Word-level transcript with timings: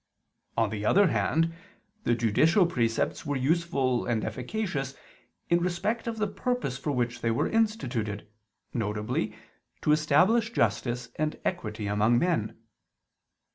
On 0.57 0.71
the 0.71 0.83
other 0.83 1.09
hand, 1.09 1.53
the 2.05 2.15
judicial 2.15 2.65
precepts 2.65 3.23
were 3.23 3.35
useful 3.35 4.07
and 4.07 4.25
efficacious 4.25 4.95
in 5.47 5.59
respect 5.59 6.07
of 6.07 6.17
the 6.17 6.25
purpose 6.25 6.75
for 6.75 6.91
which 6.91 7.21
they 7.21 7.29
were 7.29 7.47
instituted, 7.47 8.27
viz. 8.73 9.31
to 9.83 9.91
establish 9.91 10.51
justice 10.53 11.09
and 11.19 11.39
equity 11.45 11.85
among 11.85 12.17
men. 12.17 12.57